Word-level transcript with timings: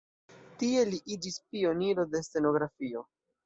Tie 0.63 0.85
li 0.93 1.01
iĝis 1.17 1.39
pioniro 1.51 2.09
de 2.17 2.25
stenografio. 2.31 3.09